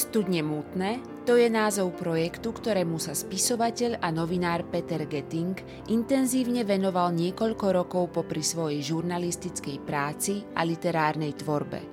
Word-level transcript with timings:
Studne 0.00 0.40
mútne 0.40 0.96
to 1.28 1.36
je 1.36 1.52
názov 1.52 1.92
projektu, 2.00 2.56
ktorému 2.56 2.96
sa 2.96 3.12
spisovateľ 3.12 4.00
a 4.00 4.08
novinár 4.08 4.64
Peter 4.72 5.04
Getting 5.04 5.52
intenzívne 5.92 6.64
venoval 6.64 7.12
niekoľko 7.12 7.66
rokov 7.68 8.08
popri 8.08 8.40
svojej 8.40 8.80
žurnalistickej 8.80 9.76
práci 9.84 10.40
a 10.56 10.64
literárnej 10.64 11.36
tvorbe. 11.36 11.84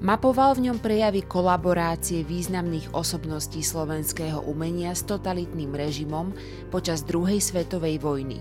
Mapoval 0.00 0.56
v 0.56 0.72
ňom 0.72 0.80
prejavy 0.80 1.28
kolaborácie 1.28 2.24
významných 2.24 2.96
osobností 2.96 3.60
slovenského 3.60 4.40
umenia 4.48 4.96
s 4.96 5.04
totalitným 5.04 5.76
režimom 5.76 6.32
počas 6.72 7.04
druhej 7.04 7.44
svetovej 7.44 8.00
vojny. 8.00 8.40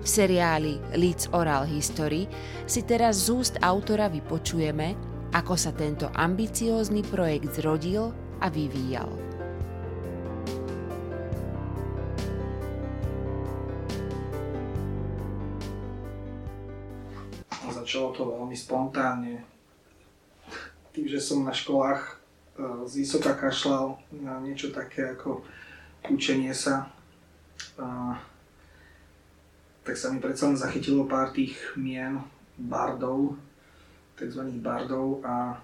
V 0.00 0.06
seriáli 0.08 0.80
Leeds 0.96 1.28
Oral 1.36 1.68
History 1.68 2.24
si 2.64 2.80
teraz 2.80 3.28
z 3.28 3.36
úst 3.36 3.54
autora 3.60 4.08
vypočujeme, 4.08 5.11
ako 5.32 5.56
sa 5.56 5.72
tento 5.72 6.12
ambiciózny 6.12 7.00
projekt 7.08 7.56
zrodil 7.56 8.12
a 8.38 8.52
vyvíjal. 8.52 9.08
Začalo 17.72 18.12
to 18.14 18.22
veľmi 18.28 18.54
spontánne. 18.54 19.42
Tým, 20.92 21.08
že 21.08 21.18
som 21.18 21.42
na 21.42 21.56
školách 21.56 22.04
e, 22.04 22.10
z 22.84 22.92
vysoka 23.00 23.32
kašľal 23.32 23.96
na 24.12 24.36
niečo 24.44 24.68
také 24.70 25.16
ako 25.16 25.40
učenie 26.12 26.52
sa, 26.52 26.92
tak 29.82 29.96
sa 29.98 30.12
mi 30.14 30.22
predsa 30.22 30.52
zachytilo 30.54 31.08
pár 31.08 31.34
tých 31.34 31.56
mien, 31.74 32.22
bardov, 32.58 33.34
tzv. 34.22 34.62
bardov 34.62 35.18
a 35.26 35.58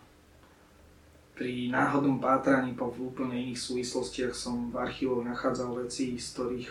pri 1.39 1.71
náhodnom 1.71 2.19
pátraní 2.19 2.75
po 2.75 2.91
úplne 2.91 3.39
iných 3.39 3.63
súvislostiach 3.63 4.35
som 4.35 4.75
v 4.75 4.83
archívoch 4.83 5.23
nachádzal 5.23 5.87
veci, 5.87 6.19
z 6.19 6.27
ktorých 6.35 6.67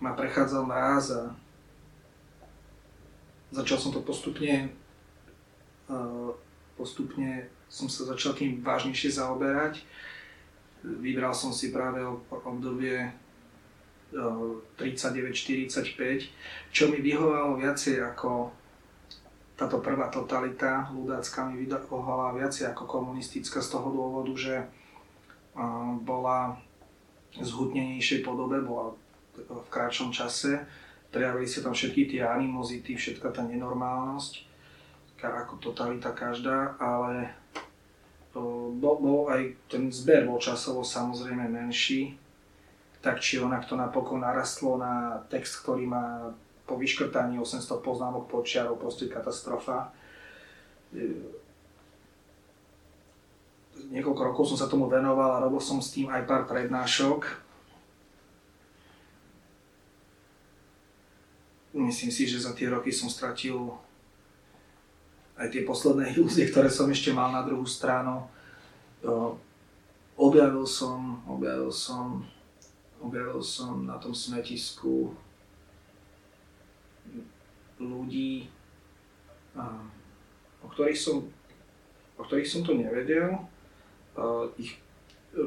ma 0.00 0.16
prechádzal 0.16 0.64
mráz 0.64 1.12
a 1.12 1.36
začal 3.52 3.76
som 3.76 3.92
to 3.92 4.00
postupne 4.00 4.72
postupne 6.74 7.46
som 7.68 7.92
sa 7.92 8.08
začal 8.08 8.32
tým 8.32 8.64
vážnejšie 8.64 9.20
zaoberať. 9.20 9.84
Vybral 10.84 11.36
som 11.36 11.52
si 11.52 11.68
práve 11.68 12.00
obdobie 12.32 13.12
39-45, 14.14 16.30
čo 16.70 16.86
mi 16.88 17.04
vyhovalo 17.04 17.60
viacej 17.60 18.00
ako 18.14 18.48
táto 19.54 19.78
prvá 19.78 20.10
totalita 20.10 20.90
ľudácka 20.90 21.46
mi 21.46 21.62
vydahovala 21.62 22.34
viacej 22.34 22.74
ako 22.74 22.90
komunistická 22.90 23.62
z 23.62 23.68
toho 23.70 23.88
dôvodu, 23.94 24.34
že 24.34 24.66
bola 26.02 26.58
v 27.38 27.44
zhutnenejšej 27.46 28.26
podobe, 28.26 28.58
bola 28.62 28.94
v 29.34 29.68
kratšom 29.70 30.10
čase, 30.10 30.62
prejavili 31.14 31.46
sa 31.46 31.62
tam 31.62 31.74
všetky 31.74 32.10
tie 32.10 32.22
animozity, 32.26 32.98
všetka 32.98 33.30
tá 33.30 33.42
nenormálnosť, 33.46 34.54
ako 35.24 35.56
totalita 35.56 36.12
každá, 36.12 36.76
ale 36.76 37.32
bol, 38.34 38.98
bol 38.98 39.20
aj 39.30 39.56
ten 39.70 39.88
zber 39.88 40.26
bol 40.26 40.42
časovo 40.42 40.82
samozrejme 40.82 41.48
menší, 41.48 42.18
tak 43.00 43.22
či 43.22 43.40
onak 43.40 43.64
to 43.64 43.78
napokon 43.78 44.20
narastlo 44.20 44.76
na 44.76 45.22
text, 45.30 45.62
ktorý 45.62 45.86
má 45.86 46.34
po 46.64 46.80
vyškrtaní 46.80 47.36
800 47.36 47.84
poznámok 47.84 48.28
počiarov, 48.28 48.80
proste 48.80 49.04
katastrofa. 49.04 49.92
E, 50.96 51.12
niekoľko 53.92 54.22
rokov 54.32 54.44
som 54.48 54.58
sa 54.58 54.70
tomu 54.70 54.88
venoval 54.88 55.36
a 55.36 55.42
robil 55.44 55.60
som 55.60 55.84
s 55.84 55.92
tým 55.92 56.08
aj 56.08 56.24
pár 56.24 56.48
prednášok. 56.48 57.44
Myslím 61.74 62.14
si, 62.14 62.24
že 62.24 62.40
za 62.40 62.54
tie 62.56 62.70
roky 62.70 62.94
som 62.94 63.10
stratil 63.10 63.74
aj 65.34 65.50
tie 65.50 65.66
posledné 65.66 66.14
ilúzie, 66.14 66.46
ktoré 66.46 66.70
som 66.70 66.86
ešte 66.88 67.10
mal 67.10 67.28
na 67.28 67.44
druhú 67.44 67.66
stranu. 67.68 68.24
E, 69.04 69.10
objavil 70.16 70.64
som, 70.64 71.20
objavil 71.28 71.68
som, 71.68 72.24
objavil 73.04 73.42
som 73.44 73.84
na 73.84 74.00
tom 74.00 74.16
smetisku 74.16 75.12
ľudí, 77.78 78.48
o 80.62 80.66
ktorých 80.70 80.98
som, 80.98 81.26
o 82.18 82.22
ktorých 82.22 82.48
som 82.48 82.62
to 82.62 82.74
nevedel. 82.74 83.38
Ich 84.58 84.78
e, 85.34 85.42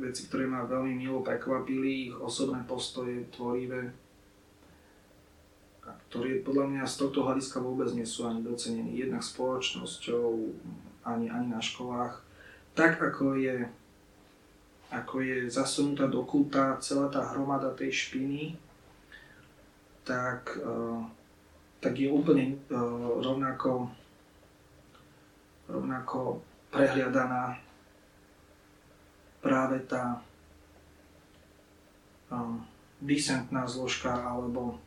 veci, 0.00 0.28
ktoré 0.28 0.48
ma 0.48 0.64
veľmi 0.64 0.96
milo 0.96 1.20
prekvapili, 1.20 2.08
ich 2.08 2.16
osobné 2.16 2.64
postoje, 2.64 3.28
tvorivé, 3.28 3.92
ktoré 6.08 6.44
podľa 6.44 6.66
mňa 6.68 6.84
z 6.88 6.94
tohto 7.00 7.24
hľadiska 7.24 7.58
vôbec 7.60 7.88
nie 7.92 8.04
sú 8.04 8.28
ani 8.28 8.44
docenení 8.44 9.00
jednak 9.00 9.24
spoločnosťou, 9.24 10.28
ani, 11.08 11.26
ani 11.32 11.48
na 11.52 11.60
školách. 11.60 12.20
Tak 12.72 13.00
ako 13.00 13.36
je, 13.36 13.68
ako 14.88 15.20
je 15.20 15.38
zasunutá 15.48 16.08
do 16.08 16.24
kulta 16.24 16.80
celá 16.80 17.08
tá 17.12 17.24
hromada 17.32 17.72
tej 17.72 17.92
špiny, 17.92 18.56
tak 20.04 20.56
uh, 20.60 21.04
tak 21.82 21.98
je 21.98 22.06
úplne 22.06 22.54
uh, 22.70 23.18
rovnako, 23.18 23.90
rovnako 25.66 26.38
prehliadaná 26.70 27.58
práve 29.42 29.82
tá 29.90 30.22
um, 32.30 32.62
disentná 33.02 33.66
zložka 33.66 34.14
alebo 34.14 34.78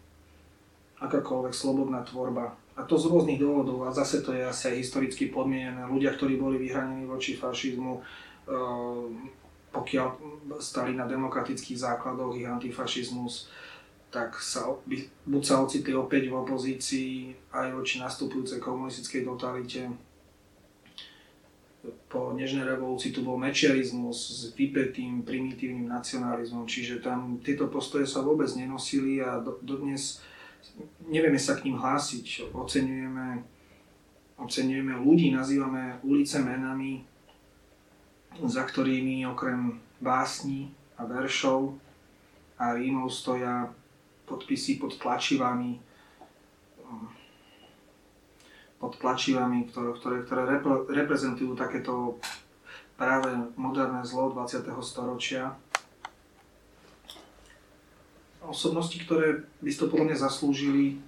akákoľvek 1.03 1.51
slobodná 1.51 1.99
tvorba. 2.07 2.55
A 2.79 2.87
to 2.87 2.95
z 2.95 3.11
rôznych 3.11 3.43
dôvodov 3.43 3.83
a 3.83 3.91
zase 3.91 4.23
to 4.23 4.31
je 4.31 4.47
asi 4.47 4.71
aj 4.71 4.79
historicky 4.79 5.27
podmienené. 5.27 5.83
Ľudia, 5.83 6.15
ktorí 6.15 6.39
boli 6.39 6.63
vyhranení 6.63 7.03
voči 7.03 7.35
fašizmu, 7.35 7.91
uh, 7.99 9.03
pokiaľ 9.75 10.07
stali 10.63 10.95
na 10.95 11.03
demokratických 11.03 11.75
základoch 11.75 12.39
ich 12.39 12.47
antifašizmus, 12.47 13.51
tak 14.15 14.39
sa, 14.39 14.71
buď 15.27 15.43
sa 15.43 15.59
ocitli 15.59 15.91
opäť 15.91 16.31
v 16.31 16.39
opozícii 16.39 17.35
aj 17.51 17.75
voči 17.75 17.99
nastupujúcej 17.99 18.63
komunistickej 18.63 19.27
totalite. 19.27 19.91
Po 22.07 22.31
Nežnej 22.31 22.63
revolúcii 22.63 23.11
tu 23.11 23.27
bol 23.27 23.35
mečiarizmus 23.35 24.15
s 24.15 24.41
vypetým 24.55 25.27
primitívnym 25.27 25.91
nacionalizmom, 25.91 26.63
čiže 26.63 27.03
tam 27.03 27.43
tieto 27.43 27.67
postoje 27.67 28.07
sa 28.07 28.23
vôbec 28.23 28.47
nenosili 28.55 29.19
a 29.19 29.43
do, 29.43 29.59
dodnes 29.59 30.23
nevieme 31.11 31.35
sa 31.35 31.59
k 31.59 31.67
ním 31.67 31.75
hlásiť. 31.75 32.55
Oceňujeme, 32.55 33.43
oceňujeme 34.39 34.93
ľudí, 34.95 35.27
nazývame 35.35 35.99
ulice 36.07 36.39
menami, 36.39 37.03
za 38.47 38.63
ktorými 38.63 39.27
okrem 39.27 39.75
básni 39.99 40.71
a 40.95 41.03
veršov 41.03 41.75
a 42.55 42.79
rímov 42.79 43.11
stoja 43.11 43.75
podpisy 44.25 44.81
pod 44.81 44.97
tlačivami, 44.97 45.79
pod 48.81 48.93
tlačivami, 48.99 49.71
ktoré, 49.71 49.89
ktoré, 49.97 50.15
ktoré 50.27 50.41
reprezentujú 50.91 51.57
takéto 51.57 52.19
práve 52.99 53.31
moderné 53.55 54.03
zlo 54.03 54.31
20. 54.31 54.61
storočia. 54.83 55.55
Osobnosti, 58.45 58.93
ktoré 59.01 59.41
by 59.63 59.69
to 59.73 59.89
podľa 59.89 60.05
mňa 60.13 60.17
zaslúžili, 60.21 61.01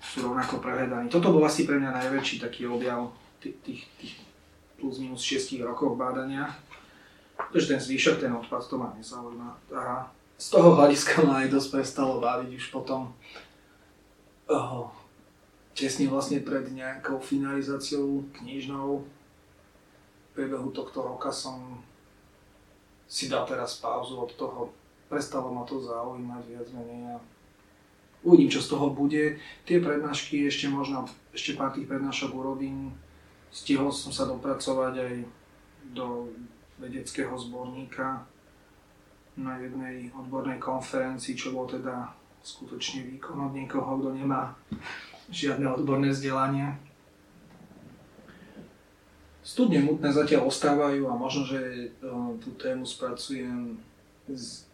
sú 0.00 0.24
rovnako 0.24 0.60
prehľadaní. 0.60 1.08
Toto 1.08 1.32
bol 1.32 1.44
asi 1.48 1.64
pre 1.64 1.80
mňa 1.80 1.96
najväčší 1.96 2.44
taký 2.44 2.68
objav 2.68 3.08
tých, 3.40 3.88
tých, 3.96 4.14
plus 4.76 5.00
minus 5.00 5.24
6 5.24 5.60
rokov 5.64 5.96
bádania. 5.96 6.52
Pretože 7.36 7.72
ten 7.72 7.80
zvýšok, 7.80 8.20
ten 8.20 8.32
odpad, 8.36 8.68
to 8.68 8.76
ma 8.76 8.92
nezaujíma. 8.96 9.48
A 9.72 10.12
z 10.40 10.46
toho 10.56 10.72
hľadiska 10.72 11.20
ma 11.28 11.44
aj 11.44 11.52
dosť 11.52 11.68
prestalo 11.68 12.16
baviť 12.16 12.56
už 12.56 12.66
potom. 12.72 13.12
Oh, 14.48 14.88
tesne 15.76 16.08
vlastne 16.08 16.40
pred 16.40 16.64
nejakou 16.72 17.20
finalizáciou 17.20 18.24
knižnou 18.40 19.04
v 19.04 20.28
priebehu 20.32 20.72
tohto 20.72 21.04
roka 21.04 21.28
som 21.28 21.84
si 23.04 23.28
dal 23.28 23.44
teraz 23.44 23.76
pauzu 23.84 24.16
od 24.16 24.32
toho. 24.32 24.72
Prestalo 25.12 25.52
ma 25.52 25.68
to 25.68 25.76
zaujímať 25.76 26.42
viac 26.48 26.68
menej 26.72 27.02
a 27.12 27.16
uvidím, 28.24 28.48
čo 28.48 28.64
z 28.64 28.70
toho 28.72 28.96
bude. 28.96 29.36
Tie 29.68 29.76
prednášky 29.82 30.48
ešte 30.48 30.72
možno, 30.72 31.04
ešte 31.36 31.52
pár 31.52 31.76
tých 31.76 31.84
prednášok 31.84 32.32
urobím. 32.32 32.96
Stihol 33.52 33.92
som 33.92 34.14
sa 34.14 34.24
dopracovať 34.24 34.94
aj 34.96 35.14
do 35.92 36.32
vedeckého 36.80 37.34
zborníka 37.36 38.24
na 39.40 39.56
jednej 39.58 40.12
odbornej 40.12 40.60
konferencii, 40.60 41.34
čo 41.34 41.56
bol 41.56 41.64
teda 41.64 42.12
skutočne 42.40 43.04
výkon 43.16 43.50
od 43.50 43.52
niekoho, 43.52 44.00
kto 44.00 44.10
nemá 44.16 44.56
žiadne 45.32 45.68
odborné 45.68 46.12
vzdelanie. 46.12 46.76
Studne 49.40 49.82
mutné 49.82 50.12
zatiaľ 50.12 50.46
ostávajú 50.46 51.08
a 51.10 51.14
možno, 51.16 51.48
že 51.48 51.60
e, 51.60 51.86
tú 52.38 52.54
tému 52.60 52.84
spracujem 52.86 53.80
z 54.30 54.68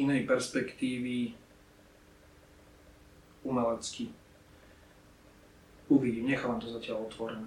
inej 0.00 0.26
perspektívy 0.26 1.36
umelecky. 3.44 4.10
Uvidím, 5.90 6.32
nechávam 6.32 6.58
to 6.58 6.72
zatiaľ 6.72 7.06
otvorené. 7.06 7.46